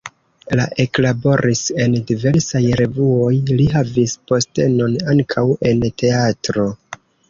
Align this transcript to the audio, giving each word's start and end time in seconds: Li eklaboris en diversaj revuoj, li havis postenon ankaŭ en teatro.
Li 0.59 0.63
eklaboris 0.83 1.61
en 1.83 1.99
diversaj 2.13 2.63
revuoj, 2.83 3.31
li 3.61 3.71
havis 3.77 4.19
postenon 4.33 5.01
ankaŭ 5.17 5.49
en 5.73 5.91
teatro. 6.05 6.71